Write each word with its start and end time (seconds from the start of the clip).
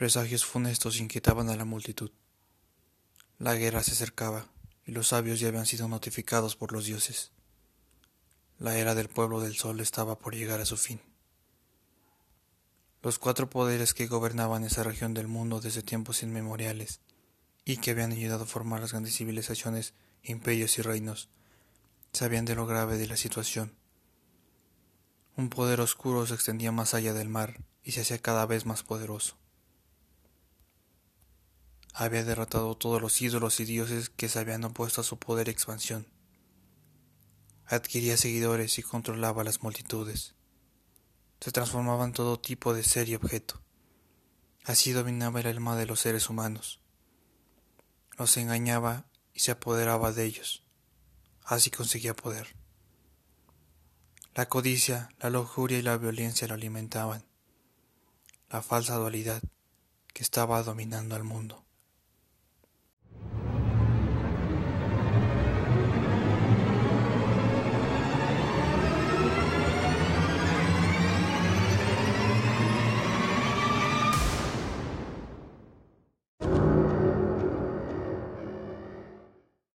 Presagios 0.00 0.46
funestos 0.46 0.98
inquietaban 0.98 1.50
a 1.50 1.56
la 1.56 1.66
multitud. 1.66 2.10
La 3.38 3.54
guerra 3.54 3.82
se 3.82 3.92
acercaba, 3.92 4.46
y 4.86 4.92
los 4.92 5.08
sabios 5.08 5.40
ya 5.40 5.48
habían 5.48 5.66
sido 5.66 5.88
notificados 5.88 6.56
por 6.56 6.72
los 6.72 6.86
dioses. 6.86 7.32
La 8.58 8.78
era 8.78 8.94
del 8.94 9.10
pueblo 9.10 9.42
del 9.42 9.56
sol 9.56 9.78
estaba 9.78 10.18
por 10.18 10.34
llegar 10.34 10.58
a 10.58 10.64
su 10.64 10.78
fin. 10.78 11.02
Los 13.02 13.18
cuatro 13.18 13.50
poderes 13.50 13.92
que 13.92 14.06
gobernaban 14.06 14.64
esa 14.64 14.84
región 14.84 15.12
del 15.12 15.28
mundo 15.28 15.60
desde 15.60 15.82
tiempos 15.82 16.22
inmemoriales 16.22 17.00
y 17.66 17.76
que 17.76 17.90
habían 17.90 18.12
ayudado 18.12 18.44
a 18.44 18.46
formar 18.46 18.80
las 18.80 18.92
grandes 18.92 19.14
civilizaciones, 19.14 19.92
imperios 20.22 20.78
y 20.78 20.80
reinos, 20.80 21.28
sabían 22.14 22.46
de 22.46 22.54
lo 22.54 22.66
grave 22.66 22.96
de 22.96 23.06
la 23.06 23.18
situación. 23.18 23.76
Un 25.36 25.50
poder 25.50 25.78
oscuro 25.82 26.26
se 26.26 26.32
extendía 26.32 26.72
más 26.72 26.94
allá 26.94 27.12
del 27.12 27.28
mar 27.28 27.60
y 27.84 27.92
se 27.92 28.00
hacía 28.00 28.16
cada 28.16 28.46
vez 28.46 28.64
más 28.64 28.82
poderoso 28.82 29.36
había 32.00 32.24
derrotado 32.24 32.74
todos 32.78 33.02
los 33.02 33.20
ídolos 33.20 33.60
y 33.60 33.66
dioses 33.66 34.08
que 34.08 34.30
se 34.30 34.38
habían 34.38 34.64
opuesto 34.64 35.02
a 35.02 35.04
su 35.04 35.18
poder 35.18 35.48
y 35.48 35.50
expansión. 35.50 36.06
Adquiría 37.66 38.16
seguidores 38.16 38.78
y 38.78 38.82
controlaba 38.82 39.44
las 39.44 39.62
multitudes. 39.62 40.34
Se 41.40 41.52
transformaba 41.52 42.06
en 42.06 42.14
todo 42.14 42.40
tipo 42.40 42.72
de 42.72 42.84
ser 42.84 43.10
y 43.10 43.16
objeto. 43.16 43.60
Así 44.64 44.92
dominaba 44.92 45.40
el 45.40 45.46
alma 45.46 45.76
de 45.76 45.84
los 45.84 46.00
seres 46.00 46.30
humanos. 46.30 46.80
Los 48.16 48.34
engañaba 48.38 49.04
y 49.34 49.40
se 49.40 49.50
apoderaba 49.50 50.10
de 50.10 50.24
ellos. 50.24 50.64
Así 51.44 51.70
conseguía 51.70 52.16
poder. 52.16 52.56
La 54.34 54.48
codicia, 54.48 55.10
la 55.18 55.28
lujuria 55.28 55.78
y 55.78 55.82
la 55.82 55.98
violencia 55.98 56.48
lo 56.48 56.54
alimentaban. 56.54 57.26
La 58.48 58.62
falsa 58.62 58.96
dualidad 58.96 59.42
que 60.14 60.22
estaba 60.22 60.62
dominando 60.62 61.14
al 61.14 61.24
mundo. 61.24 61.66